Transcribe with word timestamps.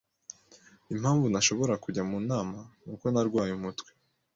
Impamvu 0.93 1.25
ntashobora 1.29 1.73
kujya 1.83 2.03
mu 2.09 2.17
nama 2.29 2.59
ni 2.83 2.89
uko 2.93 3.05
narwaye 3.13 3.51
umutwe 3.59 3.89
cyane. 3.95 4.07